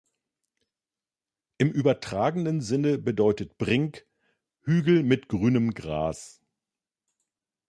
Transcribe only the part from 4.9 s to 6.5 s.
mit grünem Gras“.